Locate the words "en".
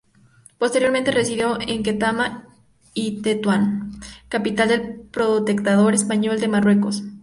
1.61-1.83